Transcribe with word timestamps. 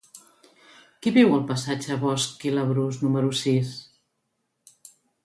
Qui 1.01 1.11
viu 1.17 1.35
al 1.35 1.43
passatge 1.51 1.91
de 1.93 1.97
Bosch 2.03 2.45
i 2.53 2.53
Labrús 2.55 2.97
número 3.05 3.31
sis? 3.43 3.75